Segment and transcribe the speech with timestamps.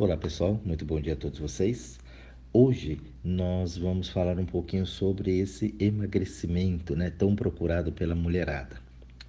[0.00, 1.98] Olá pessoal, muito bom dia a todos vocês.
[2.54, 8.78] Hoje nós vamos falar um pouquinho sobre esse emagrecimento, né, tão procurado pela mulherada.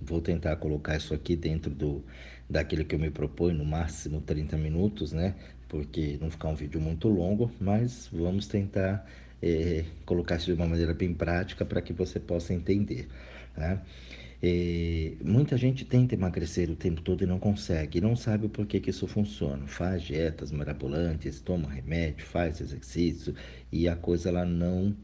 [0.02, 2.02] Vou tentar colocar isso aqui dentro do
[2.49, 5.35] daquilo que eu me proponho, no máximo 30 minutos, né,
[5.67, 9.06] porque não ficar um vídeo muito longo, mas vamos tentar
[9.42, 13.10] é, colocar isso de uma maneira bem prática para que você possa entender,
[13.58, 13.81] né?
[14.44, 18.80] É, muita gente tenta emagrecer o tempo todo e não consegue, não sabe por que,
[18.80, 19.67] que isso funciona.
[19.67, 23.36] Faz dietas mirabolantes, toma remédio, faz exercício
[23.72, 24.95] e a coisa ela não,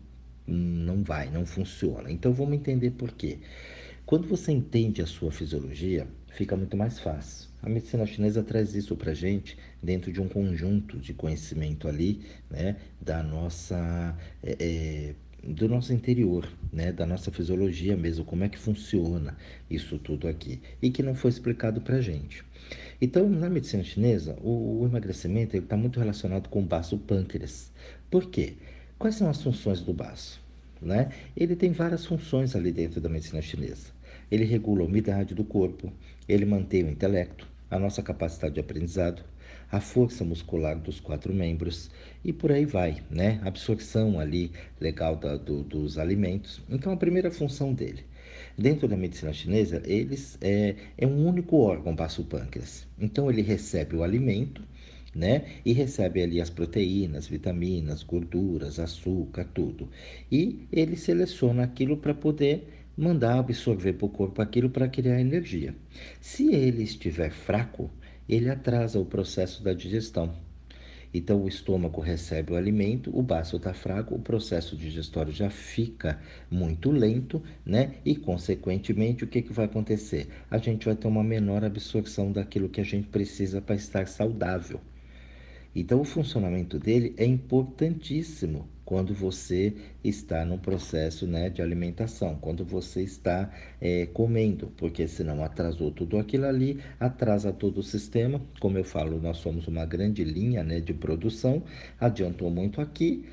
[0.48, 2.12] não vai, não funciona.
[2.12, 3.40] Então vamos entender por quê.
[4.06, 7.50] Quando você entende a sua fisiologia, fica muito mais fácil.
[7.62, 12.78] A medicina chinesa traz isso para gente dentro de um conjunto de conhecimento ali, né,
[13.02, 15.16] da nossa é, é,
[15.48, 19.38] do nosso interior, né, da nossa fisiologia mesmo, como é que funciona
[19.70, 22.44] isso tudo aqui e que não foi explicado para gente.
[23.02, 27.72] Então, na medicina chinesa, o, o emagrecimento está muito relacionado com o baço pâncreas.
[28.12, 28.56] Por quê?
[29.00, 30.42] Quais são as funções do baço?
[30.82, 31.12] Né?
[31.36, 33.88] Ele tem várias funções ali dentro da medicina chinesa.
[34.30, 35.94] Ele regula a umidade do corpo,
[36.28, 39.24] ele mantém o intelecto, a nossa capacidade de aprendizado,
[39.72, 41.90] a força muscular dos quatro membros
[42.24, 43.40] e por aí vai, né?
[43.44, 46.62] Absorção ali legal da, do, dos alimentos.
[46.70, 48.04] Então, a primeira função dele.
[48.58, 52.88] Dentro da medicina chinesa, eles é, é um único órgão, passa o pâncreas.
[53.00, 54.62] Então, ele recebe o alimento,
[55.14, 55.46] né?
[55.66, 59.90] E recebe ali as proteínas, vitaminas, gorduras, açúcar, tudo.
[60.32, 65.76] E ele seleciona aquilo para poder mandar absorver para o corpo aquilo para criar energia.
[66.20, 67.92] Se ele estiver fraco,
[68.28, 70.34] ele atrasa o processo da digestão.
[71.14, 76.20] Então, o estômago recebe o alimento, o baço está fraco, o processo digestório já fica
[76.52, 77.96] muito lento, né?
[78.04, 80.28] E, consequentemente, o que, que vai acontecer?
[80.52, 84.82] A gente vai ter uma menor absorção daquilo que a gente precisa para estar saudável.
[85.74, 92.64] Então, o funcionamento dele é importantíssimo quando você está no processo né, de alimentação, quando
[92.64, 98.42] você está é, comendo, porque senão atrasou tudo aquilo ali, atrasa todo o sistema.
[98.62, 101.64] Como eu falo, nós somos uma grande linha né, de produção,
[102.00, 103.26] adiantou muito aqui,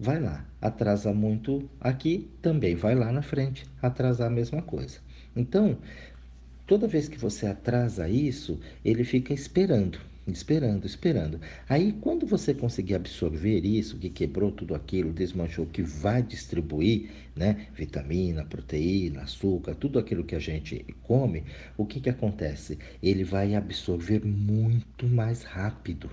[0.00, 4.98] vai lá, atrasa muito aqui, também vai lá na frente, atrasar a mesma coisa.
[5.36, 5.78] Então,
[6.66, 11.40] toda vez que você atrasa isso, ele fica esperando esperando, esperando.
[11.68, 17.68] Aí, quando você conseguir absorver isso, que quebrou tudo aquilo, desmanchou, que vai distribuir, né,
[17.74, 21.44] vitamina, proteína, açúcar, tudo aquilo que a gente come,
[21.76, 22.78] o que que acontece?
[23.02, 26.10] Ele vai absorver muito mais rápido,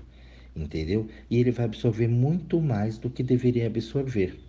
[0.54, 1.06] entendeu?
[1.30, 4.46] E ele vai absorver muito mais do que deveria absorver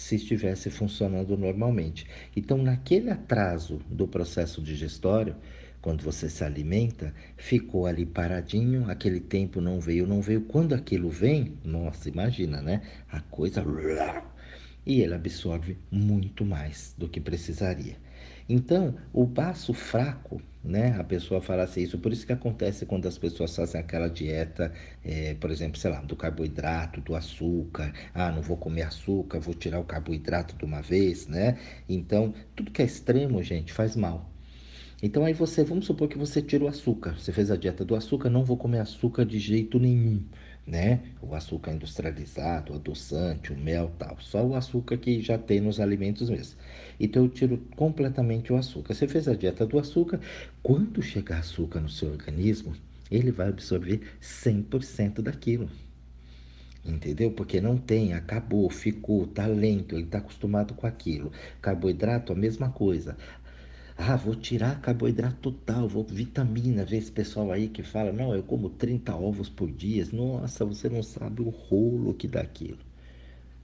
[0.00, 2.06] se estivesse funcionando normalmente.
[2.34, 5.36] Então, naquele atraso do processo digestório,
[5.80, 10.42] quando você se alimenta, ficou ali paradinho, aquele tempo não veio, não veio.
[10.42, 12.82] Quando aquilo vem, nossa, imagina, né?
[13.10, 13.64] A coisa.
[14.86, 17.96] E ele absorve muito mais do que precisaria.
[18.48, 20.96] Então, o baço fraco, né?
[20.98, 24.72] A pessoa fala assim, isso por isso que acontece quando as pessoas fazem aquela dieta,
[25.04, 27.92] é, por exemplo, sei lá, do carboidrato, do açúcar.
[28.12, 31.58] Ah, não vou comer açúcar, vou tirar o carboidrato de uma vez, né?
[31.88, 34.29] Então, tudo que é extremo, gente, faz mal.
[35.02, 37.14] Então aí você, vamos supor que você tira o açúcar.
[37.18, 40.22] Você fez a dieta do açúcar, não vou comer açúcar de jeito nenhum,
[40.66, 41.00] né?
[41.22, 44.18] O açúcar industrializado, o adoçante, o mel, tal.
[44.20, 46.58] Só o açúcar que já tem nos alimentos mesmo.
[46.98, 48.92] Então eu tiro completamente o açúcar.
[48.92, 50.20] Você fez a dieta do açúcar,
[50.62, 52.74] quando chegar açúcar no seu organismo,
[53.10, 55.70] ele vai absorver 100% daquilo.
[56.84, 57.30] Entendeu?
[57.30, 61.30] Porque não tem, acabou, ficou, tá lento, ele está acostumado com aquilo.
[61.60, 63.18] Carboidrato, a mesma coisa.
[64.02, 66.84] Ah, vou tirar carboidrato total, vou vitamina.
[66.86, 70.06] Vê esse pessoal aí que fala, não, eu como 30 ovos por dia.
[70.12, 72.78] Nossa, você não sabe o rolo que dá aquilo.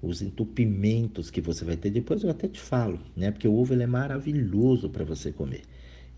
[0.02, 1.90] Os entupimentos que você vai ter.
[1.90, 3.30] Depois eu até te falo, né?
[3.30, 5.62] Porque o ovo ele é maravilhoso para você comer,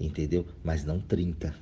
[0.00, 0.46] entendeu?
[0.64, 1.54] Mas não 30.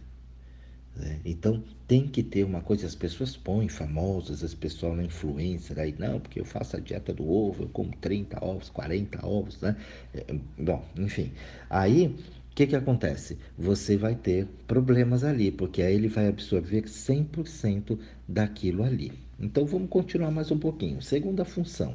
[0.97, 1.21] Né?
[1.25, 5.95] Então tem que ter uma coisa, as pessoas põem famosas, as pessoas na influencer aí,
[5.99, 9.77] não, porque eu faço a dieta do ovo, eu como 30 ovos, 40 ovos, né?
[10.15, 10.25] É,
[10.59, 11.33] bom, enfim.
[11.69, 12.17] Aí
[12.57, 13.37] que, que acontece?
[13.59, 19.13] Você vai ter problemas ali, porque aí ele vai absorver 100% daquilo ali.
[19.39, 21.03] Então vamos continuar mais um pouquinho.
[21.03, 21.95] Segunda função.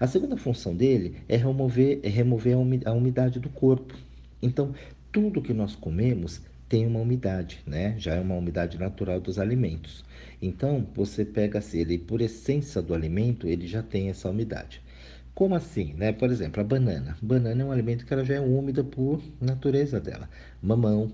[0.00, 3.96] A segunda função dele é remover, é remover a umidade do corpo.
[4.42, 4.74] Então,
[5.12, 7.94] tudo que nós comemos tem uma umidade, né?
[7.96, 10.04] Já é uma umidade natural dos alimentos.
[10.40, 14.81] Então, você pega se ele por essência do alimento, ele já tem essa umidade.
[15.34, 15.94] Como assim?
[15.94, 16.12] Né?
[16.12, 17.16] Por exemplo, a banana.
[17.22, 20.28] Banana é um alimento que ela já é úmida por natureza dela.
[20.62, 21.12] Mamão,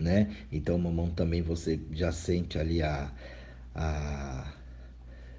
[0.00, 0.34] né?
[0.50, 3.12] Então, mamão também você já sente ali a,
[3.74, 4.52] a,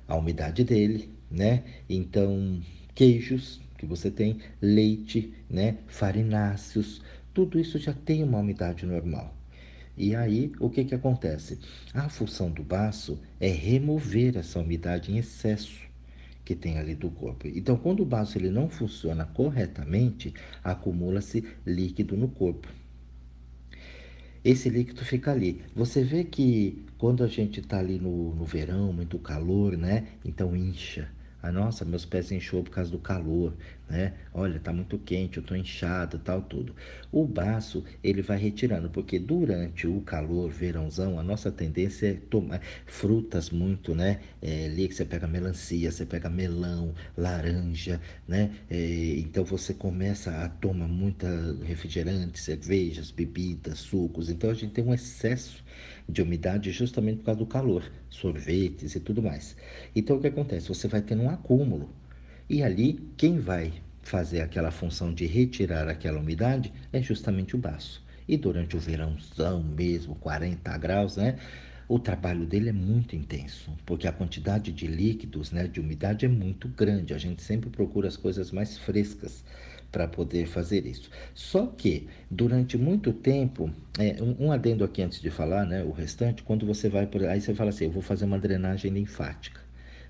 [0.07, 1.63] a umidade dele, né?
[1.89, 2.61] Então,
[2.95, 5.77] queijos que você tem, leite, né?
[5.87, 7.01] Farináceos,
[7.33, 9.35] tudo isso já tem uma umidade normal.
[9.95, 11.59] E aí, o que, que acontece?
[11.93, 15.86] A função do baço é remover essa umidade em excesso
[16.47, 17.45] que tem ali do corpo.
[17.45, 20.33] Então, quando o baço ele não funciona corretamente,
[20.63, 22.69] acumula-se líquido no corpo.
[24.45, 25.61] Esse líquido fica ali.
[25.75, 30.07] Você vê que quando a gente está ali no, no verão, muito calor, né?
[30.23, 31.11] Então incha.
[31.41, 33.53] Ah, nossa, meus pés inchou por causa do calor,
[33.87, 34.13] né?
[34.33, 36.75] Olha, tá muito quente, eu tô inchado, tal, tudo.
[37.11, 42.59] O baço, ele vai retirando, porque durante o calor, verãozão, a nossa tendência é tomar
[42.85, 44.19] frutas muito, né?
[44.41, 48.51] É, ali que você pega melancia, você pega melão, laranja, né?
[48.69, 51.27] É, então você começa a tomar muita
[51.63, 54.29] refrigerante, cervejas, bebidas, sucos.
[54.29, 55.63] Então a gente tem um excesso
[56.07, 59.55] de umidade justamente por causa do calor, sorvetes e tudo mais.
[59.95, 60.69] Então o que acontece?
[60.69, 61.89] Você vai tendo um acúmulo.
[62.49, 68.01] E ali, quem vai fazer aquela função de retirar aquela umidade é justamente o baço.
[68.27, 71.37] E durante o verãozão mesmo, 40 graus, né?
[71.89, 76.27] O trabalho dele é muito intenso, porque a quantidade de líquidos, né, de umidade é
[76.27, 77.13] muito grande.
[77.13, 79.45] A gente sempre procura as coisas mais frescas
[79.97, 81.09] para poder fazer isso.
[81.33, 85.89] Só que durante muito tempo, é, um, um, adendo aqui antes de falar, né, o
[85.89, 89.59] restante, quando você vai por aí você fala assim, eu vou fazer uma drenagem linfática,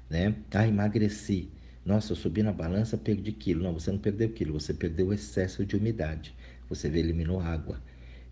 [0.10, 0.36] né?
[0.54, 1.48] Ah, emagreci.
[1.86, 3.64] Nossa, eu subi na balança, perdi quilo.
[3.64, 6.36] Não, você não perdeu quilo, você perdeu o excesso de umidade.
[6.68, 7.82] Você eliminou água.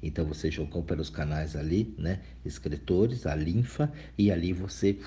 [0.03, 2.19] Então você jogou pelos canais ali, né?
[2.43, 4.99] Excretores, a linfa, e ali você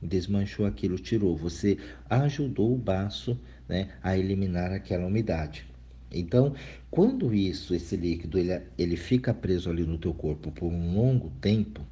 [0.00, 1.36] desmanchou aquilo, tirou.
[1.36, 1.76] Você
[2.08, 3.36] ajudou o baço
[3.68, 5.67] né, a eliminar aquela umidade.
[6.10, 6.54] Então,
[6.90, 11.30] quando isso, esse líquido, ele, ele fica preso ali no teu corpo por um longo
[11.40, 11.82] tempo,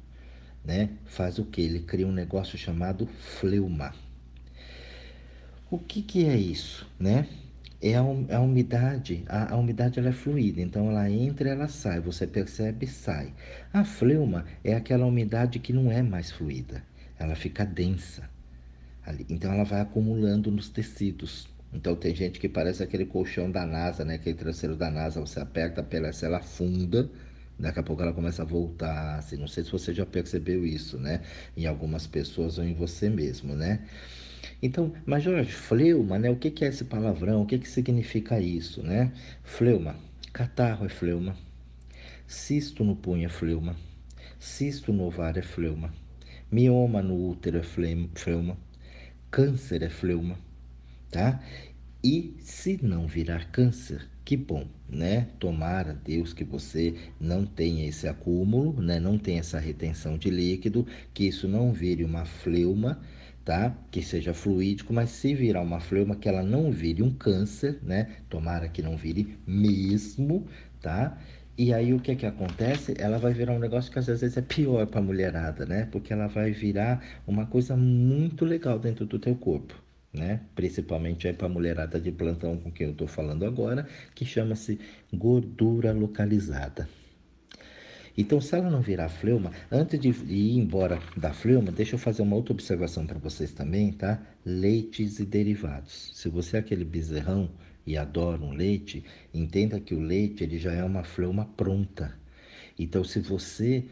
[0.65, 1.61] né, faz o que?
[1.61, 3.93] Ele cria um negócio chamado fleuma.
[5.69, 7.27] O que, que é isso, né?
[7.81, 11.67] É a, a umidade, a, a, umidade ela é fluida, então ela entra e ela
[11.67, 13.33] sai, você percebe e sai.
[13.71, 16.83] A fleuma é aquela umidade que não é mais fluida,
[17.19, 18.29] ela fica densa.
[19.05, 19.25] Ali.
[19.29, 21.47] Então ela vai acumulando nos tecidos.
[21.73, 24.15] Então tem gente que parece aquele colchão da NASA, né?
[24.15, 27.09] Aquele traseiro da NASA, você aperta a ela afunda,
[27.59, 29.17] daqui a pouco ela começa a voltar.
[29.17, 31.21] Assim, não sei se você já percebeu isso, né?
[31.55, 33.85] Em algumas pessoas ou em você mesmo, né?
[34.61, 36.29] Então, mas Jorge, fleuma, né?
[36.29, 37.41] O que, que é esse palavrão?
[37.41, 39.11] O que, que significa isso, né?
[39.43, 39.97] Fleuma,
[40.33, 41.35] catarro é fleuma,
[42.25, 43.75] cisto no punho é fleuma,
[44.39, 45.93] cisto no ovário é fleuma,
[46.51, 48.57] mioma no útero é fleuma,
[49.29, 50.46] câncer é fleuma
[51.17, 51.39] tá?
[52.03, 55.27] E se não virar câncer, que bom, né?
[55.39, 58.99] Tomara Deus que você não tenha esse acúmulo, né?
[58.99, 60.85] Não tenha essa retenção de líquido,
[61.15, 63.01] que isso não vire uma fleuma,
[63.43, 63.75] tá?
[63.89, 68.17] Que seja fluídico, mas se virar uma fleuma, que ela não vire um câncer, né?
[68.29, 70.45] Tomara que não vire mesmo,
[70.79, 71.17] tá?
[71.57, 72.93] E aí o que que acontece?
[72.99, 75.87] Ela vai virar um negócio que às vezes é pior para a mulherada, né?
[75.91, 80.41] Porque ela vai virar uma coisa muito legal dentro do teu corpo né?
[80.55, 84.79] Principalmente para a mulherada de plantão com quem eu estou falando agora, que chama-se
[85.13, 86.87] gordura localizada.
[88.17, 92.23] Então, se ela não virar fleuma, antes de ir embora da fleuma, deixa eu fazer
[92.23, 94.19] uma outra observação para vocês também, tá?
[94.43, 96.11] Leites e derivados.
[96.15, 97.51] Se você é aquele bezerrão
[97.85, 102.17] e adora um leite, entenda que o leite ele já é uma fleuma pronta.
[102.79, 103.85] Então, se você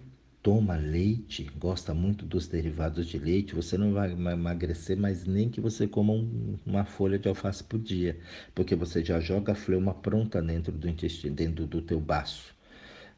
[0.46, 5.60] toma leite, gosta muito dos derivados de leite, você não vai emagrecer, mas nem que
[5.60, 8.20] você coma um, uma folha de alface por dia,
[8.54, 12.54] porque você já joga a fleuma pronta dentro do intestino, dentro do teu baço.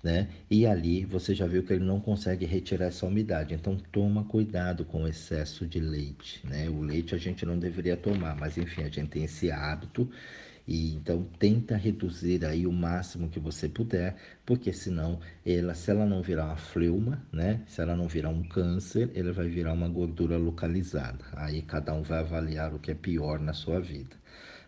[0.02, 0.30] Né?
[0.50, 3.54] E ali você já viu que ele não consegue retirar essa umidade.
[3.54, 6.70] Então toma cuidado com o excesso de leite, né?
[6.70, 10.10] O leite a gente não deveria tomar, mas enfim, a gente tem esse hábito
[10.68, 16.06] e então tenta reduzir aí o máximo que você puder, porque senão ela, se ela
[16.06, 17.64] não virar uma fleuma, né?
[17.68, 21.24] Se ela não virar um câncer, ela vai virar uma gordura localizada.
[21.34, 24.16] Aí cada um vai avaliar o que é pior na sua vida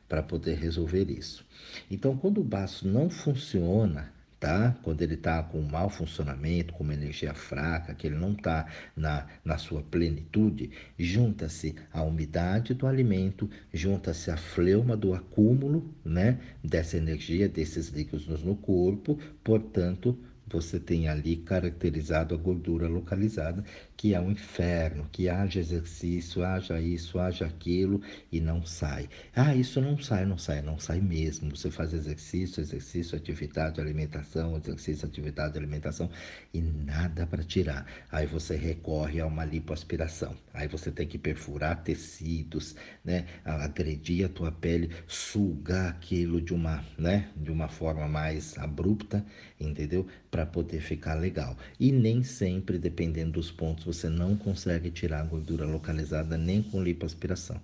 [0.07, 1.45] para poder resolver isso.
[1.91, 4.77] Então, quando o baço não funciona, tá?
[4.83, 9.27] Quando ele está com mau funcionamento, com uma energia fraca, que ele não está na,
[9.43, 16.39] na sua plenitude, junta-se a umidade do alimento, junta-se a fleuma do acúmulo, né?
[16.63, 20.17] Dessa energia, desses líquidos no corpo, portanto,
[20.47, 23.63] você tem ali caracterizado a gordura localizada,
[23.99, 28.01] que é um inferno, que haja exercício, haja isso, haja aquilo
[28.31, 29.09] e não sai.
[29.35, 31.53] Ah, isso não sai, não sai, não sai mesmo.
[31.53, 36.09] Você faz exercício, exercício, atividade, alimentação, exercício, atividade, alimentação
[36.53, 37.85] e nada para tirar.
[38.09, 40.33] Aí você recorre a uma lipoaspiração.
[40.53, 43.25] Aí você tem que perfurar tecidos, né?
[43.43, 47.27] Agredir a tua pele, sugar aquilo de uma, né?
[47.35, 49.25] De uma forma mais abrupta,
[49.59, 50.07] entendeu?
[50.31, 51.57] Para poder ficar legal.
[51.77, 56.83] E nem sempre, dependendo dos pontos você não consegue tirar a gordura localizada nem com
[56.83, 57.59] lipoaspiração.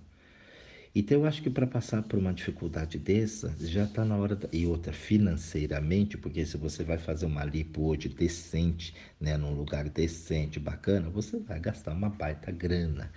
[0.92, 4.34] Então, eu acho que para passar por uma dificuldade dessa, já está na hora.
[4.34, 4.48] Da...
[4.52, 9.88] E outra, financeiramente, porque se você vai fazer uma lipo hoje decente, né, num lugar
[9.88, 13.12] decente, bacana, você vai gastar uma baita grana,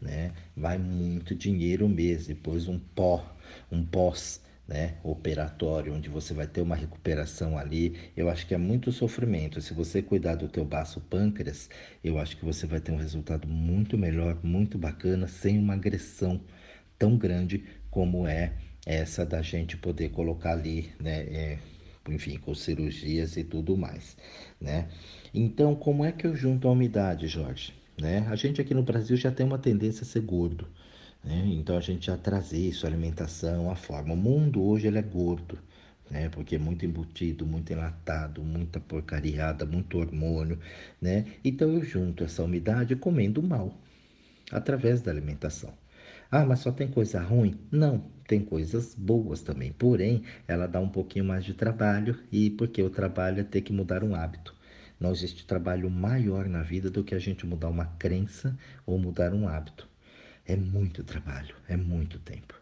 [0.00, 0.32] né?
[0.56, 2.28] Vai muito dinheiro mesmo.
[2.28, 3.36] Depois, um pó,
[3.70, 8.58] um pós né, operatório, onde você vai ter uma recuperação ali, eu acho que é
[8.58, 9.60] muito sofrimento.
[9.60, 11.68] Se você cuidar do teu baço pâncreas,
[12.02, 16.40] eu acho que você vai ter um resultado muito melhor, muito bacana, sem uma agressão
[16.98, 18.54] tão grande como é
[18.86, 21.58] essa da gente poder colocar ali, né, é,
[22.08, 24.16] enfim, com cirurgias e tudo mais,
[24.60, 24.88] né?
[25.32, 27.72] Então, como é que eu junto a umidade, Jorge?
[28.00, 28.26] Né?
[28.28, 30.66] A gente aqui no Brasil já tem uma tendência a ser gordo.
[31.24, 31.42] Né?
[31.46, 34.14] Então a gente já traz isso, a alimentação, a forma.
[34.14, 35.58] O mundo hoje ele é gordo,
[36.10, 36.28] né?
[36.28, 40.58] porque é muito embutido, muito enlatado, muita porcariada, muito hormônio.
[41.00, 41.26] Né?
[41.44, 43.74] Então eu junto essa umidade comendo mal,
[44.52, 45.72] através da alimentação.
[46.30, 47.58] Ah, mas só tem coisa ruim?
[47.70, 49.72] Não, tem coisas boas também.
[49.72, 53.72] Porém, ela dá um pouquinho mais de trabalho e porque o trabalho é ter que
[53.72, 54.54] mudar um hábito.
[54.98, 59.32] Não existe trabalho maior na vida do que a gente mudar uma crença ou mudar
[59.32, 59.93] um hábito.
[60.46, 62.54] É muito trabalho, é muito tempo.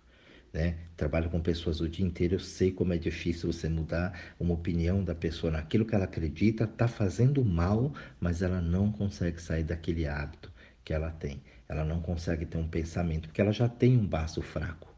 [0.52, 0.76] Né?
[0.96, 5.02] Trabalho com pessoas o dia inteiro, eu sei como é difícil você mudar uma opinião
[5.02, 10.06] da pessoa naquilo que ela acredita, está fazendo mal, mas ela não consegue sair daquele
[10.06, 10.52] hábito
[10.84, 11.42] que ela tem.
[11.68, 14.94] Ela não consegue ter um pensamento, porque ela já tem um baço fraco.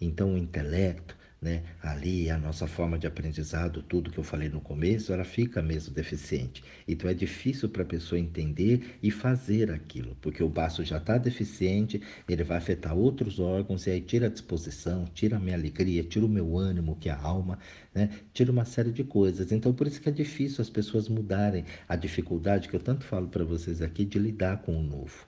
[0.00, 1.62] Então, o intelecto, né?
[1.82, 5.94] Ali a nossa forma de aprendizado, tudo que eu falei no começo, ela fica mesmo
[5.94, 6.64] deficiente.
[6.88, 11.18] Então é difícil para a pessoa entender e fazer aquilo, porque o baço já está
[11.18, 16.02] deficiente, ele vai afetar outros órgãos e aí tira a disposição, tira a minha alegria,
[16.02, 17.58] tira o meu ânimo, que é a alma,
[17.94, 18.10] né?
[18.32, 19.52] Tira uma série de coisas.
[19.52, 23.28] Então por isso que é difícil as pessoas mudarem a dificuldade que eu tanto falo
[23.28, 25.26] para vocês aqui de lidar com o novo.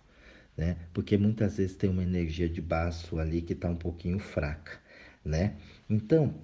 [0.57, 0.77] Né?
[0.93, 4.88] Porque muitas vezes tem uma energia de baço ali que está um pouquinho fraca
[5.29, 5.57] né?
[5.89, 6.35] Então,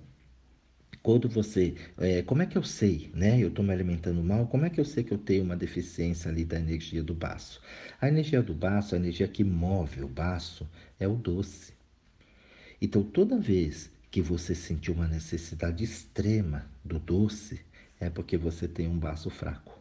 [1.03, 3.39] quando você, é, como é que eu sei, né?
[3.43, 6.31] Eu estou me alimentando mal, como é que eu sei que eu tenho uma deficiência
[6.31, 7.61] ali da energia do baço?
[8.01, 11.75] A energia do baço, a energia que move o baço, é o doce.
[12.81, 17.61] Então, toda vez que você sentir uma necessidade extrema do doce,
[18.01, 19.74] é porque você tem um baço fraco.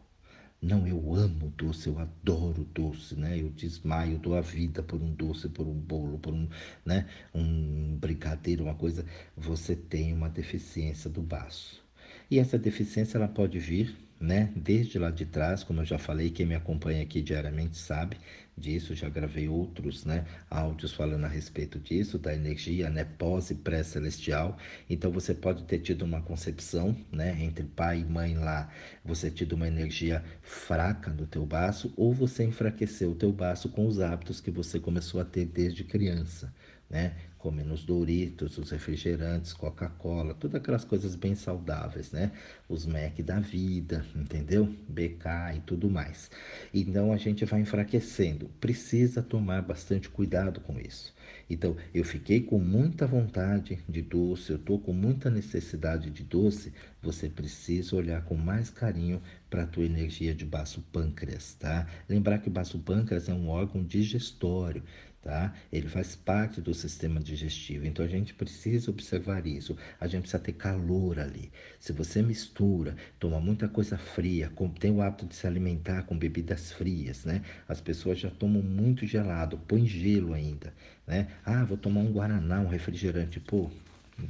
[0.60, 3.38] Não, eu amo doce, eu adoro doce, né?
[3.40, 6.48] Eu desmaio, dou a vida por um doce, por um bolo, por um,
[6.84, 7.08] né?
[7.34, 9.04] um brigadeiro, uma coisa.
[9.36, 11.83] Você tem uma deficiência do baço.
[12.30, 14.50] E essa deficiência ela pode vir né?
[14.56, 18.16] Desde lá de trás, como eu já falei, quem me acompanha aqui diariamente sabe
[18.56, 23.54] disso, já gravei outros, né, áudios falando a respeito disso, da energia, né, pós e
[23.56, 24.56] pré-celestial.
[24.88, 28.70] Então você pode ter tido uma concepção, né, entre pai e mãe lá,
[29.04, 33.86] você tido uma energia fraca no teu baço ou você enfraqueceu o teu baço com
[33.86, 36.54] os hábitos que você começou a ter desde criança,
[36.88, 37.16] né?
[37.44, 42.32] Comendo os Doritos, os refrigerantes, Coca-Cola, todas aquelas coisas bem saudáveis, né?
[42.66, 44.64] Os Mac da vida, entendeu?
[44.88, 46.30] BK e tudo mais.
[46.72, 48.48] Então a gente vai enfraquecendo.
[48.58, 51.14] Precisa tomar bastante cuidado com isso.
[51.50, 56.72] Então, eu fiquei com muita vontade de doce, eu estou com muita necessidade de doce.
[57.02, 59.20] Você precisa olhar com mais carinho
[59.50, 61.86] para a tua energia de baço pâncreas, tá?
[62.08, 64.82] Lembrar que o baço pâncreas é um órgão digestório
[65.24, 65.54] tá?
[65.72, 69.74] Ele faz parte do sistema digestivo, então a gente precisa observar isso.
[69.98, 71.50] A gente precisa ter calor ali.
[71.80, 76.72] Se você mistura, toma muita coisa fria, tem o hábito de se alimentar com bebidas
[76.72, 77.40] frias, né?
[77.66, 80.74] As pessoas já tomam muito gelado, põe gelo ainda,
[81.06, 81.28] né?
[81.42, 83.70] Ah, vou tomar um guaraná, um refrigerante, pô.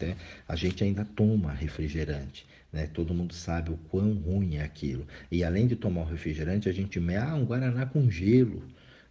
[0.00, 0.16] Né?
[0.48, 2.86] A gente ainda toma refrigerante, né?
[2.86, 5.06] Todo mundo sabe o quão ruim é aquilo.
[5.30, 8.62] E além de tomar o refrigerante, a gente ah, um guaraná com gelo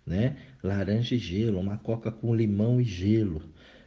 [0.06, 0.36] né?
[0.62, 3.42] Laranja e gelo, uma coca com limão e gelo.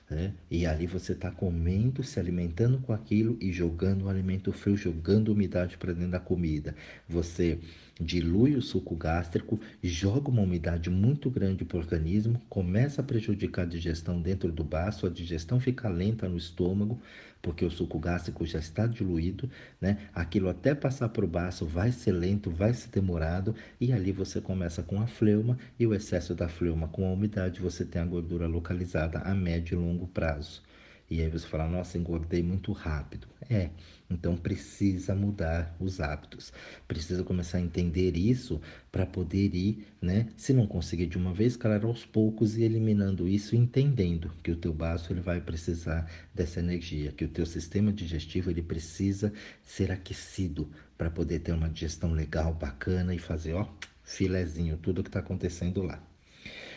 [0.09, 0.33] Né?
[0.49, 5.33] E ali você está comendo, se alimentando com aquilo e jogando o alimento frio, jogando
[5.33, 6.77] umidade para dentro da comida.
[7.09, 7.59] Você
[8.01, 13.63] dilui o suco gástrico, joga uma umidade muito grande para o organismo, começa a prejudicar
[13.63, 17.01] a digestão dentro do baço, a digestão fica lenta no estômago,
[17.47, 19.49] porque o suco gástrico já está diluído,
[19.81, 20.09] né?
[20.13, 24.41] Aquilo até passar para o baço vai ser lento, vai ser demorado, e ali você
[24.41, 28.05] começa com a fleuma e o excesso da fleuma com a umidade, você tem a
[28.05, 30.61] gordura localizada a médio e longo prazo.
[31.09, 33.29] E aí você fala, nossa, engordei muito rápido.
[33.49, 33.71] É,
[34.11, 36.53] então precisa mudar os hábitos.
[36.89, 38.61] Precisa começar a entender isso
[38.91, 40.29] para poder ir, né?
[40.37, 44.57] Se não conseguir de uma vez, claro, aos poucos e eliminando isso, entendendo que o
[44.57, 49.33] teu baço ele vai precisar dessa energia, que o teu sistema digestivo ele precisa
[49.63, 53.69] ser aquecido para poder ter uma digestão legal, bacana e fazer, ó,
[54.03, 56.03] filezinho, tudo que está acontecendo lá.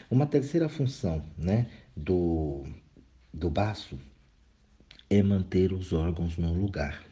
[0.10, 2.64] Uma terceira função, né, do,
[3.34, 3.98] do baço
[5.10, 7.04] é manter os órgãos no lugar.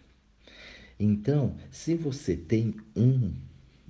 [1.00, 3.32] Então, se você tem um,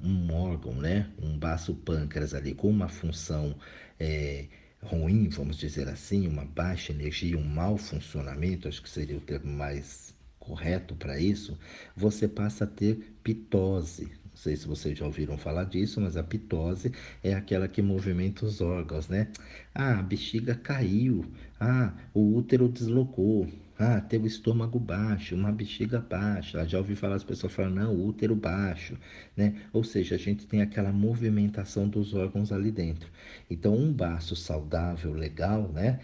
[0.03, 3.55] um órgão, né, um baço pâncreas ali com uma função
[3.99, 4.45] é,
[4.81, 9.51] ruim, vamos dizer assim, uma baixa energia, um mau funcionamento, acho que seria o termo
[9.51, 11.57] mais correto para isso,
[11.95, 14.05] você passa a ter pitose,
[14.37, 16.91] não sei se vocês já ouviram falar disso, mas a pitose
[17.23, 19.31] é aquela que movimenta os órgãos, né?
[19.73, 21.25] Ah, a bexiga caiu.
[21.59, 23.47] Ah, o útero deslocou.
[23.79, 26.65] Ah, o estômago baixo, uma bexiga baixa.
[26.67, 28.97] Já ouvi falar as pessoas falando, não, útero baixo,
[29.35, 29.61] né?
[29.71, 33.09] Ou seja, a gente tem aquela movimentação dos órgãos ali dentro.
[33.49, 35.99] Então, um baço saudável, legal, né?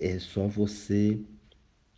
[0.00, 1.20] É só você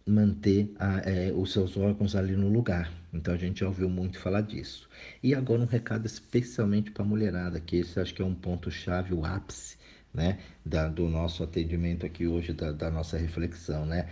[0.06, 2.92] manter a, é, os seus órgãos ali no lugar.
[3.12, 4.88] Então a gente já ouviu muito falar disso.
[5.22, 9.14] E agora um recado especialmente para a mulherada, que esse acho que é um ponto-chave,
[9.14, 9.76] o ápice
[10.12, 14.08] né, da, do nosso atendimento aqui hoje, da, da nossa reflexão, né?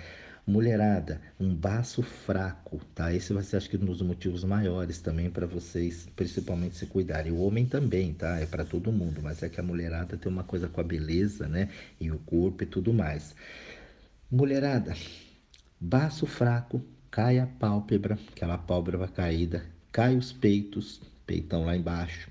[0.46, 3.12] Mulherada, um baço fraco, tá?
[3.14, 7.32] Esse vai ser, acho que, um dos motivos maiores também para vocês, principalmente, se cuidarem.
[7.32, 8.38] O homem também, tá?
[8.40, 11.46] É para todo mundo, mas é que a mulherada tem uma coisa com a beleza,
[11.48, 11.68] né?
[12.00, 13.34] E o corpo e tudo mais.
[14.30, 14.94] Mulherada,
[15.84, 16.80] Baço fraco,
[17.10, 22.30] cai a pálpebra, aquela pálpebra caída, cai os peitos, peitão lá embaixo,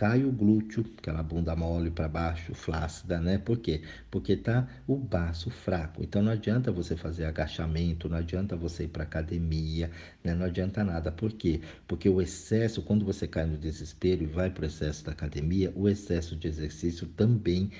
[0.00, 3.36] cai o glúteo, aquela bunda mole para baixo, flácida, né?
[3.36, 3.82] Por quê?
[4.10, 6.02] Porque tá o baço fraco.
[6.02, 9.90] Então não adianta você fazer agachamento, não adianta você ir para academia,
[10.24, 10.34] né?
[10.34, 11.12] Não adianta nada.
[11.12, 11.60] Por quê?
[11.86, 15.70] Porque o excesso, quando você cai no desespero e vai para o excesso da academia,
[15.76, 17.70] o excesso de exercício também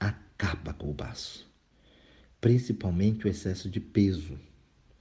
[0.00, 1.46] acaba com o baço
[2.40, 4.38] principalmente o excesso de peso.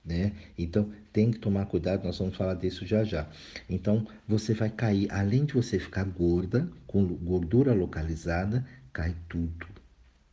[0.04, 0.34] Né?
[0.58, 3.28] Então tem que tomar cuidado, nós vamos falar disso já já.
[3.70, 9.66] Então você vai cair, além de você ficar gorda, com gordura localizada, cai tudo,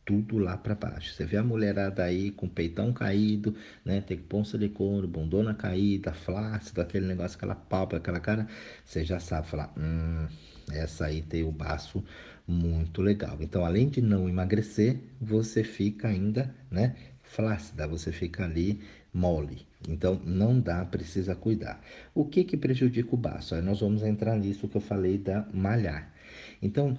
[0.05, 1.13] tudo lá para baixo.
[1.13, 3.55] Você vê a mulherada aí com o peitão caído,
[3.85, 4.01] né?
[4.01, 8.47] Tem que pôr um silicone, bundona caída, flácido, aquele negócio, aquela pálpebra, aquela cara,
[8.85, 10.27] você já sabe falar, hum,
[10.71, 12.03] essa aí tem o baço
[12.51, 13.37] muito legal.
[13.39, 18.81] Então, além de não emagrecer, você fica ainda, né, flácida, você fica ali
[19.13, 19.65] mole.
[19.87, 21.81] Então, não dá, precisa cuidar.
[22.13, 23.55] O que que prejudica o baço?
[23.55, 26.13] Aí nós vamos entrar nisso que eu falei da malhar.
[26.61, 26.97] Então,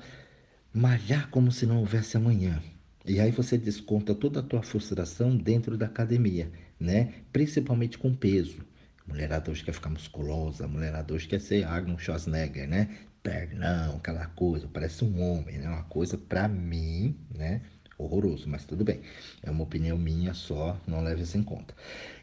[0.73, 2.61] malhar como se não houvesse amanhã.
[3.05, 7.15] E aí você desconta toda a tua frustração dentro da academia, né?
[7.33, 8.65] Principalmente com peso.
[9.07, 12.89] mulherada hoje quer ficar musculosa, mulherada hoje quer ser Arnold Schwarzenegger, né?
[13.23, 15.69] Pernão, aquela coisa, parece um homem, né?
[15.69, 17.63] Uma coisa para mim, né?
[17.97, 19.01] Horroroso, mas tudo bem.
[19.43, 21.75] É uma opinião minha só, não leve isso em conta.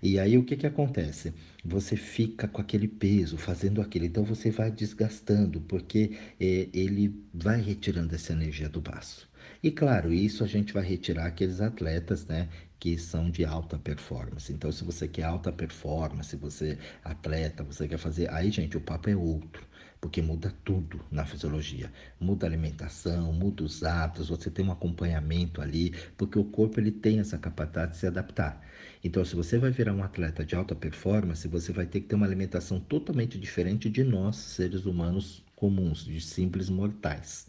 [0.04, 1.34] E aí o que que acontece?
[1.64, 7.62] Você fica com aquele peso, fazendo aquilo, então você vai desgastando, porque é, ele vai
[7.62, 9.30] retirando essa energia do baço.
[9.64, 14.52] E claro, isso a gente vai retirar aqueles atletas, né, que são de alta performance.
[14.52, 18.82] Então, se você quer alta performance, você é atleta, você quer fazer, aí gente, o
[18.82, 19.69] papo é outro
[20.02, 21.92] porque muda tudo na fisiologia.
[22.20, 26.92] Muda a alimentação, muda os hábitos, você tem um acompanhamento ali, porque o corpo ele
[26.92, 28.62] tem essa capacidade de se adaptar.
[29.04, 32.16] Então, se você vai virar um atleta de alta performance, você vai ter que ter
[32.16, 37.48] uma alimentação totalmente diferente de nós, seres humanos comuns, de simples mortais.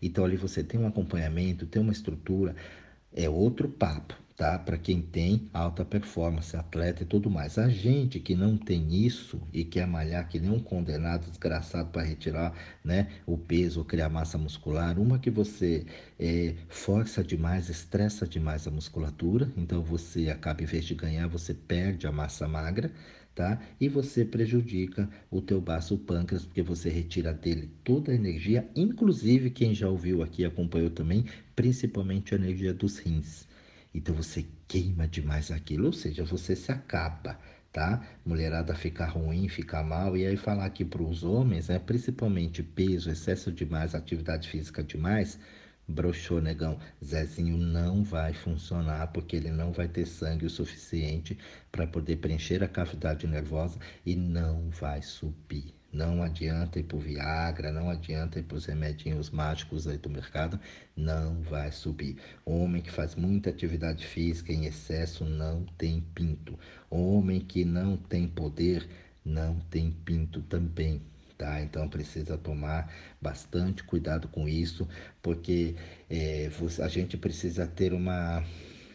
[0.00, 2.56] Então, ali você tem um acompanhamento, tem uma estrutura,
[3.12, 4.58] é outro papo tá?
[4.58, 7.58] Para quem tem alta performance, atleta e tudo mais.
[7.58, 12.02] A gente que não tem isso e quer malhar que nem um condenado desgraçado para
[12.02, 12.52] retirar,
[12.84, 15.86] né, o peso criar massa muscular, uma que você
[16.18, 21.54] é, força demais, estressa demais a musculatura, então você acaba em vez de ganhar, você
[21.54, 22.90] perde a massa magra.
[23.34, 23.58] Tá?
[23.80, 29.48] E você prejudica o teu baço pâncreas, porque você retira dele toda a energia, inclusive
[29.48, 31.24] quem já ouviu aqui acompanhou também,
[31.56, 33.46] principalmente a energia dos rins.
[33.94, 37.38] Então você queima demais aquilo, ou seja, você se acaba,
[37.72, 38.02] tá?
[38.24, 40.16] Mulherada fica ruim, fica mal.
[40.16, 45.38] E aí falar aqui para os homens, né, principalmente peso, excesso demais, atividade física demais,
[45.86, 46.78] broxou, negão.
[47.04, 51.38] Zezinho não vai funcionar porque ele não vai ter sangue o suficiente
[51.70, 55.81] para poder preencher a cavidade nervosa e não vai subir.
[55.92, 60.08] Não adianta ir para o Viagra, não adianta ir para os remedinhos mágicos aí do
[60.08, 60.58] mercado,
[60.96, 62.16] não vai subir.
[62.46, 66.58] Homem que faz muita atividade física em excesso não tem pinto.
[66.88, 68.88] Homem que não tem poder
[69.22, 71.02] não tem pinto também.
[71.36, 71.60] Tá?
[71.60, 74.88] Então precisa tomar bastante cuidado com isso,
[75.20, 75.74] porque
[76.08, 76.48] é,
[76.80, 78.44] a gente precisa ter uma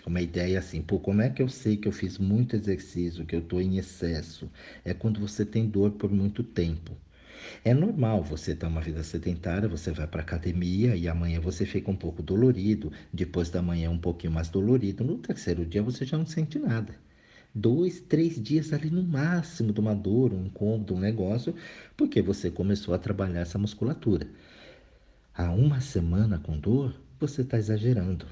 [0.07, 3.35] uma ideia assim, pô, como é que eu sei que eu fiz muito exercício, que
[3.35, 4.49] eu estou em excesso?
[4.85, 6.95] É quando você tem dor por muito tempo.
[7.63, 11.91] É normal você ter uma vida sedentária, você vai para academia e amanhã você fica
[11.91, 16.17] um pouco dolorido, depois da manhã um pouquinho mais dolorido, no terceiro dia você já
[16.17, 16.95] não sente nada.
[17.53, 21.53] Dois, três dias ali no máximo de uma dor, um incômodo, um negócio,
[21.95, 24.27] porque você começou a trabalhar essa musculatura.
[25.33, 28.25] Há uma semana com dor, você está exagerando.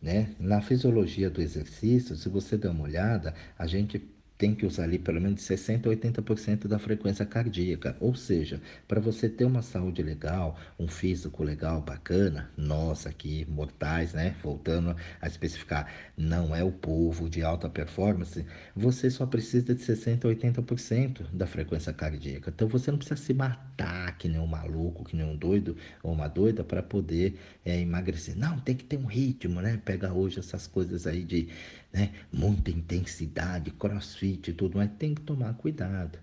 [0.00, 0.34] Né?
[0.38, 3.98] Na fisiologia do exercício, se você der uma olhada, a gente
[4.40, 7.94] tem que usar ali pelo menos 60% a 80% da frequência cardíaca.
[8.00, 14.14] Ou seja, para você ter uma saúde legal, um físico legal, bacana, nós aqui, mortais,
[14.14, 14.34] né?
[14.42, 20.24] Voltando a especificar, não é o povo de alta performance, você só precisa de 60%
[20.24, 22.48] a 80% da frequência cardíaca.
[22.48, 26.14] Então você não precisa se matar que nem um maluco, que nem um doido ou
[26.14, 28.34] uma doida para poder é, emagrecer.
[28.38, 29.78] Não, tem que ter um ritmo, né?
[29.84, 31.48] Pega hoje essas coisas aí de
[31.92, 32.12] né?
[32.32, 36.18] muita intensidade, crossfit e tudo, mas tem que tomar cuidado.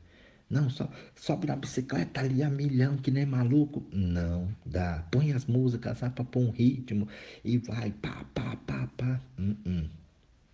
[0.50, 3.86] Não, só sobe na bicicleta ali a milhão, que nem maluco.
[3.92, 5.06] Não dá.
[5.12, 7.08] Põe as músicas lá para pôr um ritmo
[7.44, 9.22] e vai pá, pá, pá, pá.
[9.38, 9.90] Uh -uh.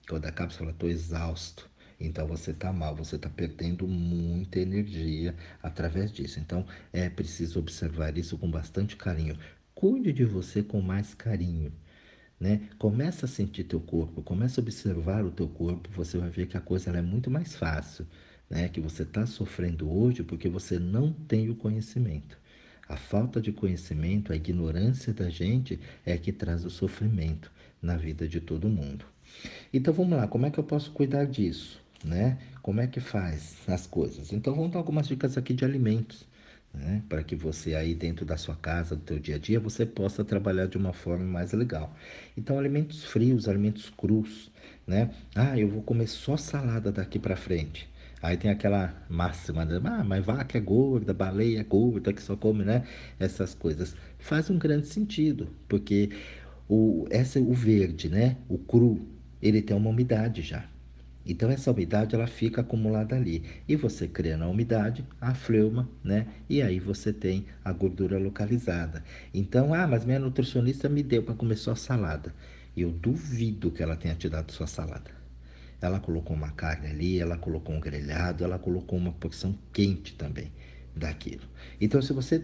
[0.08, 1.70] Quando acaba, você fala, estou exausto.
[2.00, 6.40] Então você está mal, você está perdendo muita energia através disso.
[6.40, 9.38] Então é preciso observar isso com bastante carinho.
[9.76, 11.72] Cuide de você com mais carinho.
[12.40, 12.68] Né?
[12.78, 16.58] Começa a sentir teu corpo, começa a observar o teu corpo, você vai ver que
[16.58, 18.06] a coisa é muito mais fácil,
[18.50, 18.68] né?
[18.68, 22.38] Que você está sofrendo hoje porque você não tem o conhecimento.
[22.88, 27.50] A falta de conhecimento, a ignorância da gente é que traz o sofrimento
[27.82, 29.06] na vida de todo mundo.
[29.74, 31.82] Então vamos lá, como é que eu posso cuidar disso?
[32.04, 32.38] Né?
[32.62, 34.34] Como é que faz as coisas?
[34.34, 36.26] Então vamos dar algumas dicas aqui de alimentos
[36.74, 37.04] né?
[37.08, 40.24] para que você aí dentro da sua casa, do teu dia a dia, você possa
[40.26, 41.96] trabalhar de uma forma mais legal.
[42.36, 44.52] Então, alimentos frios, alimentos crus,
[44.88, 45.12] né?
[45.36, 47.90] Ah, eu vou comer só salada daqui para frente.
[48.22, 49.80] Aí tem aquela máxima, né?
[49.84, 52.84] ah, mas vaca é gorda, baleia é gorda, que só come, né?
[53.20, 53.96] Essas coisas.
[54.18, 56.10] Faz um grande sentido, porque
[56.70, 58.38] o, essa, o verde, né?
[58.48, 59.06] O cru,
[59.42, 60.73] ele tem uma umidade já.
[61.26, 66.28] Então essa umidade ela fica acumulada ali e você cria na umidade a fleuma, né?
[66.50, 69.04] E aí você tem a gordura localizada.
[69.34, 72.34] Então, ah, mas minha nutricionista me deu para comer só salada.
[72.76, 75.12] Eu duvido que ela tenha te dado sua salada.
[75.80, 80.52] Ela colocou uma carne ali, ela colocou um grelhado, ela colocou uma porção quente também
[80.96, 81.44] daquilo.
[81.80, 82.44] Então, se você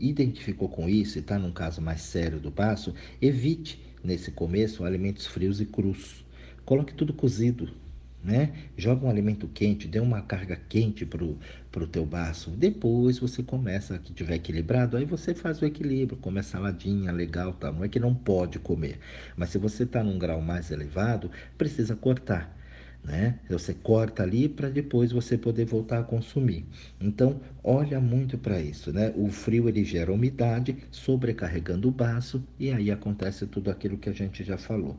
[0.00, 5.26] identificou com isso e está num caso mais sério do passo, evite nesse começo alimentos
[5.26, 6.24] frios e crus.
[6.64, 7.72] Coloque tudo cozido,
[8.28, 8.52] né?
[8.76, 11.38] Joga um alimento quente, dê uma carga quente pro,
[11.72, 12.50] pro teu baço.
[12.50, 17.54] Depois você começa, que tiver equilibrado, aí você faz o equilíbrio, come a saladinha legal,
[17.54, 17.72] tá?
[17.72, 18.98] Não é que não pode comer,
[19.34, 22.54] mas se você está num grau mais elevado, precisa cortar.
[23.02, 23.38] Né?
[23.48, 26.66] Você corta ali para depois você poder voltar a consumir.
[27.00, 29.14] Então, olha muito para isso, né?
[29.16, 34.12] O frio ele gera umidade, sobrecarregando o baço e aí acontece tudo aquilo que a
[34.12, 34.98] gente já falou.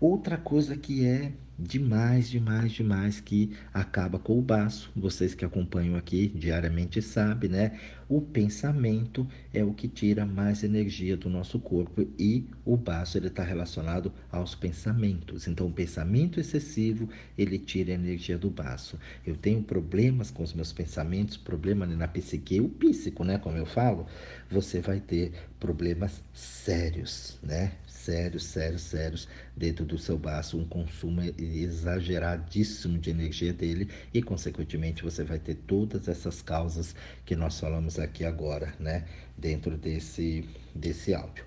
[0.00, 4.90] Outra coisa que é demais, demais, demais que acaba com o baço.
[4.94, 7.78] Vocês que acompanham aqui diariamente sabem, né?
[8.08, 13.28] O pensamento é o que tira mais energia do nosso corpo e o baço ele
[13.28, 15.46] está relacionado aos pensamentos.
[15.46, 18.98] Então, o pensamento excessivo ele tira a energia do baço.
[19.24, 23.38] Eu tenho problemas com os meus pensamentos, problema na psique, o psíquico, né?
[23.38, 24.06] Como eu falo,
[24.50, 27.72] você vai ter problemas sérios, né?
[28.04, 35.02] Sérios, sérios, sérios dentro do seu baço, um consumo exageradíssimo de energia dele e, consequentemente,
[35.02, 39.06] você vai ter todas essas causas que nós falamos aqui agora, né,
[39.38, 41.44] dentro desse, desse áudio.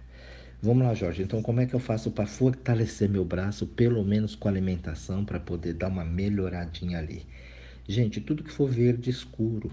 [0.59, 1.21] Vamos lá, Jorge.
[1.21, 5.39] Então, como é que eu faço para fortalecer meu braço, pelo menos com alimentação, para
[5.39, 7.23] poder dar uma melhoradinha ali?
[7.87, 9.71] Gente, tudo que for verde escuro,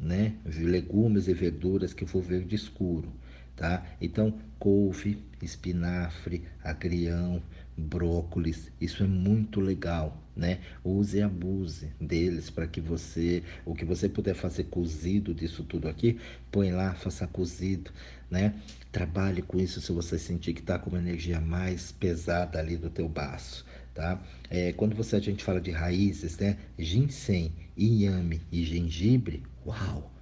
[0.00, 0.34] né?
[0.44, 3.08] Legumes e verduras que for verde escuro
[3.56, 3.84] tá?
[4.00, 7.42] Então, couve, espinafre, agrião,
[7.76, 8.70] brócolis.
[8.80, 10.60] Isso é muito legal, né?
[10.84, 15.88] Use e abuse deles para que você, o que você puder fazer cozido disso tudo
[15.88, 16.18] aqui,
[16.50, 17.90] põe lá, faça cozido,
[18.30, 18.54] né?
[18.92, 22.90] Trabalhe com isso se você sentir que está com uma energia mais pesada ali do
[22.90, 23.64] teu baço,
[23.94, 24.22] tá?
[24.50, 26.58] É, quando você a gente fala de raízes, né?
[26.78, 30.12] Ginseng, inhame e gengibre, uau!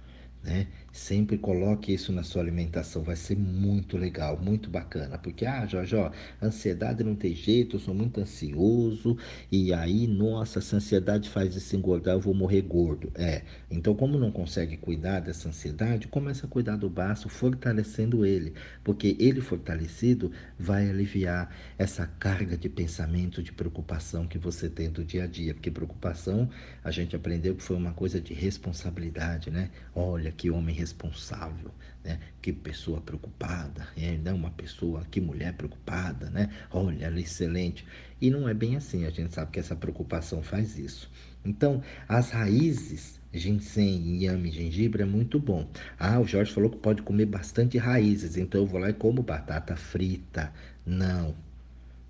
[0.45, 0.67] né?
[0.95, 5.17] Sempre coloque isso na sua alimentação, vai ser muito legal, muito bacana.
[5.17, 6.09] Porque, ah, Jorge, ó,
[6.41, 9.17] ansiedade não tem jeito, eu sou muito ansioso,
[9.51, 13.11] e aí, nossa, essa ansiedade faz isso engordar, eu vou morrer gordo.
[13.13, 18.53] É, então, como não consegue cuidar dessa ansiedade, começa a cuidar do baço, fortalecendo ele,
[18.81, 25.03] porque ele fortalecido vai aliviar essa carga de pensamento, de preocupação que você tem do
[25.03, 25.53] dia a dia.
[25.53, 26.49] Porque preocupação,
[26.81, 29.71] a gente aprendeu que foi uma coisa de responsabilidade, né?
[29.93, 31.71] Olha, que homem responsável,
[32.03, 32.19] né?
[32.41, 34.31] Que pessoa preocupada, é, né?
[34.31, 36.49] Uma pessoa, que mulher preocupada, né?
[36.71, 37.85] Olha, ela é excelente.
[38.21, 41.11] E não é bem assim, a gente sabe que essa preocupação faz isso.
[41.43, 45.67] Então, as raízes ginseng, inhame, gengibre é muito bom.
[45.99, 49.21] Ah, o Jorge falou que pode comer bastante raízes, então eu vou lá e como
[49.21, 50.53] batata frita.
[50.85, 51.35] Não,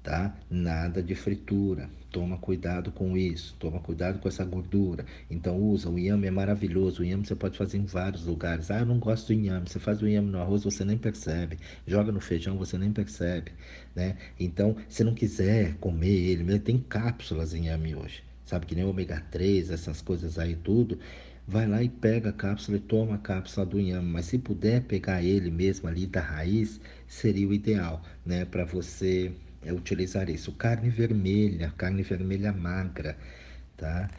[0.05, 0.37] tá?
[0.49, 1.89] Nada de fritura.
[2.11, 5.03] Toma cuidado com isso, toma cuidado com essa gordura.
[5.29, 7.01] Então usa, o inhame é maravilhoso.
[7.01, 8.71] O inhame você pode fazer em vários lugares.
[8.71, 9.67] Ah, eu não gosto do inhame.
[9.67, 11.57] Você faz o inhame no arroz, você nem percebe.
[11.85, 13.51] Joga no feijão, você nem percebe,
[13.93, 14.15] né?
[14.39, 18.23] Então, se não quiser comer ele, tem cápsulas em inhame hoje.
[18.45, 20.99] Sabe que nem ômega 3, essas coisas aí tudo
[21.47, 24.09] vai lá e pega a cápsula e toma a cápsula do inhame.
[24.09, 28.45] Mas se puder pegar ele mesmo ali da raiz, seria o ideal, né?
[28.45, 29.31] Para você
[29.65, 30.51] é utilizar isso.
[30.53, 33.17] Carne vermelha, carne vermelha magra,
[33.75, 34.09] tá?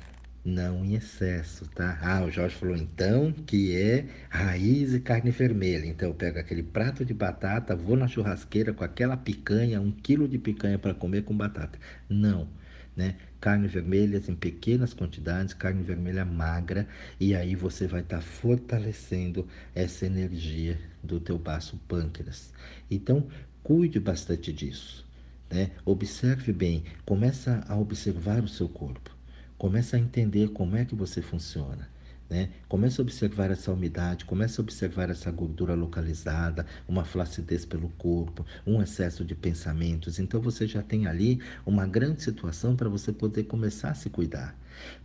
[0.45, 1.99] Não em excesso, tá?
[2.01, 5.87] Ah, o Jorge falou então que é raiz e carne vermelha.
[5.87, 10.29] Então eu pego aquele prato de batata, vou na churrasqueira com aquela picanha, um quilo
[10.29, 11.79] de picanha para comer com batata.
[12.09, 12.49] Não,
[12.97, 13.17] né?
[13.41, 16.89] Carne vermelha em pequenas quantidades, carne vermelha magra,
[17.21, 22.53] e aí você vai estar tá fortalecendo essa energia do teu baço pâncreas.
[22.91, 23.29] Então,
[23.63, 25.06] cuide bastante disso.
[25.51, 25.71] Né?
[25.85, 29.17] Observe bem, começa a observar o seu corpo,
[29.57, 31.89] começa a entender como é que você funciona.
[32.29, 32.51] Né?
[32.69, 38.45] Começa a observar essa umidade, começa a observar essa gordura localizada, uma flacidez pelo corpo,
[38.67, 40.19] um excesso de pensamentos.
[40.19, 44.59] Então você já tem ali uma grande situação para você poder começar a se cuidar.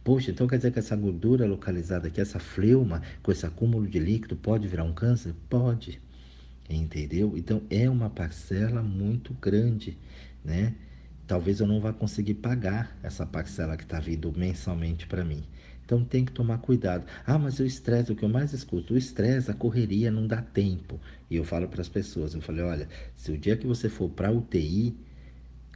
[0.04, 4.00] Poxa, então quer dizer que essa gordura localizada aqui, essa fleuma, com esse acúmulo de
[4.00, 5.36] líquido, pode virar um câncer?
[5.48, 6.02] Pode.
[6.68, 7.38] Entendeu?
[7.38, 9.98] Então é uma parcela muito grande
[10.44, 10.74] né?
[11.28, 15.44] Talvez eu não vá conseguir pagar essa parcela que está vindo mensalmente para mim.
[15.86, 17.06] Então tem que tomar cuidado.
[17.26, 20.42] Ah, mas o estresse, o que eu mais escuto, o estresse, a correria não dá
[20.42, 21.00] tempo.
[21.30, 24.10] E eu falo para as pessoas, eu falei, olha, se o dia que você for
[24.10, 24.96] para UTI,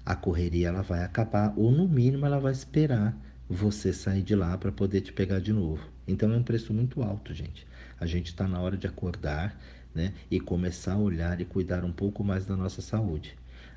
[0.05, 3.17] a correria ela vai acabar, ou no mínimo ela vai esperar
[3.49, 5.83] você sair de lá para poder te pegar de novo.
[6.07, 7.65] Então é um preço muito alto, gente.
[7.99, 9.59] A gente está na hora de acordar,
[9.93, 13.35] né, e começar a olhar e cuidar um pouco mais da nossa saúde.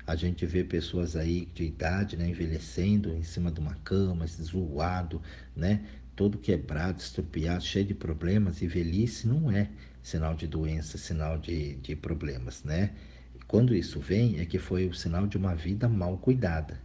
[0.09, 5.21] A gente vê pessoas aí de idade, né, envelhecendo em cima de uma cama, zoado,
[5.55, 8.61] né, todo quebrado, estrupiado, cheio de problemas.
[8.63, 9.69] E velhice não é
[10.01, 12.91] sinal de doença, sinal de, de problemas, né?
[13.47, 16.79] quando isso vem, é que foi o sinal de uma vida mal cuidada.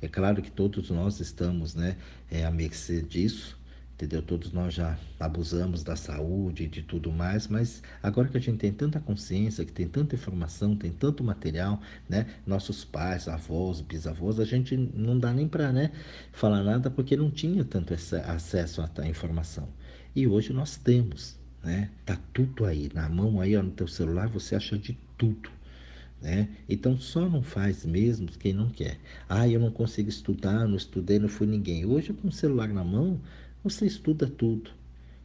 [0.00, 1.96] É claro que todos nós estamos, né,
[2.30, 3.58] é, à mercê disso,
[4.04, 4.22] entendeu?
[4.22, 8.58] Todos nós já abusamos da saúde e de tudo mais, mas agora que a gente
[8.58, 12.26] tem tanta consciência, que tem tanta informação, tem tanto material, né?
[12.46, 15.90] Nossos pais, avós, bisavós, a gente não dá nem para, né,
[16.32, 19.68] falar nada porque não tinha tanto acesso à informação.
[20.14, 21.90] E hoje nós temos, né?
[22.04, 25.50] Tá tudo aí na mão aí, ó, no teu celular, você acha de tudo.
[26.24, 26.48] Né?
[26.66, 28.98] Então só não faz mesmo quem não quer.
[29.28, 31.84] Ah, eu não consigo estudar, não estudei, não fui ninguém.
[31.84, 33.20] Hoje com o celular na mão,
[33.64, 34.70] você estuda tudo.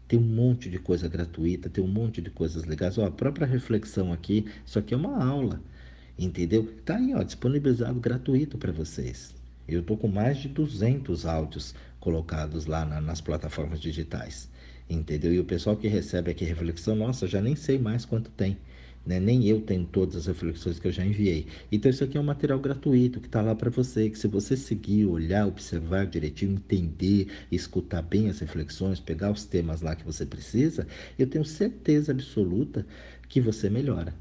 [0.07, 2.97] Tem um monte de coisa gratuita, tem um monte de coisas legais.
[2.97, 5.61] Ó, a própria reflexão aqui, isso aqui é uma aula,
[6.17, 6.73] entendeu?
[6.85, 9.35] Tá aí, ó, disponibilizado gratuito para vocês.
[9.67, 14.49] Eu tô com mais de 200 áudios colocados lá na, nas plataformas digitais,
[14.89, 15.33] entendeu?
[15.33, 18.57] E o pessoal que recebe aqui reflexão, nossa, já nem sei mais quanto tem.
[19.09, 19.19] Né?
[19.19, 21.47] Nem eu tenho todas as reflexões que eu já enviei.
[21.71, 24.07] Então, isso aqui é um material gratuito que está lá para você.
[24.07, 29.81] Que se você seguir, olhar, observar direitinho, entender, escutar bem as reflexões, pegar os temas
[29.81, 30.85] lá que você precisa,
[31.17, 32.85] eu tenho certeza absoluta
[33.27, 34.13] que você melhora.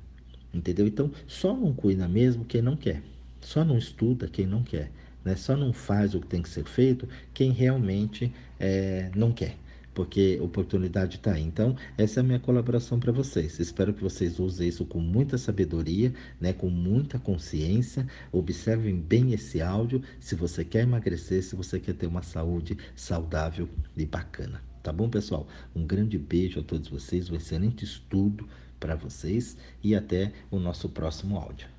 [0.54, 0.86] Entendeu?
[0.86, 3.02] Então, só não cuida mesmo quem não quer.
[3.42, 4.90] Só não estuda quem não quer.
[5.22, 5.36] Né?
[5.36, 9.54] Só não faz o que tem que ser feito quem realmente é, não quer.
[9.98, 11.42] Porque oportunidade está aí.
[11.42, 13.58] Então, essa é a minha colaboração para vocês.
[13.58, 18.06] Espero que vocês usem isso com muita sabedoria, né, com muita consciência.
[18.30, 23.68] Observem bem esse áudio se você quer emagrecer, se você quer ter uma saúde saudável
[23.96, 24.62] e bacana.
[24.84, 25.48] Tá bom, pessoal?
[25.74, 30.88] Um grande beijo a todos vocês, um excelente estudo para vocês e até o nosso
[30.88, 31.77] próximo áudio.